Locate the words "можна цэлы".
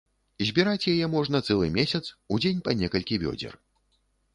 1.17-1.67